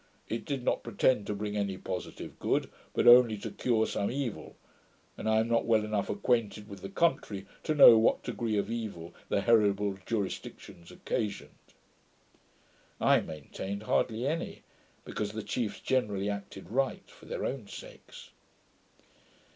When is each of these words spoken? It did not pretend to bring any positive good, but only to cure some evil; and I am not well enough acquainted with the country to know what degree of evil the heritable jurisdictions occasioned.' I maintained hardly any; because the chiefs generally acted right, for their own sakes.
It 0.27 0.45
did 0.45 0.63
not 0.63 0.81
pretend 0.81 1.27
to 1.27 1.35
bring 1.35 1.55
any 1.55 1.77
positive 1.77 2.39
good, 2.39 2.71
but 2.95 3.05
only 3.07 3.37
to 3.37 3.51
cure 3.51 3.85
some 3.85 4.09
evil; 4.09 4.55
and 5.15 5.29
I 5.29 5.35
am 5.39 5.47
not 5.47 5.65
well 5.67 5.85
enough 5.85 6.09
acquainted 6.09 6.67
with 6.67 6.81
the 6.81 6.89
country 6.89 7.45
to 7.61 7.75
know 7.75 7.99
what 7.99 8.23
degree 8.23 8.57
of 8.57 8.71
evil 8.71 9.13
the 9.29 9.41
heritable 9.41 9.99
jurisdictions 10.07 10.89
occasioned.' 10.89 11.51
I 12.99 13.19
maintained 13.19 13.83
hardly 13.83 14.25
any; 14.25 14.63
because 15.05 15.33
the 15.33 15.43
chiefs 15.43 15.79
generally 15.79 16.31
acted 16.31 16.71
right, 16.71 17.07
for 17.07 17.27
their 17.27 17.45
own 17.45 17.67
sakes. 17.67 18.31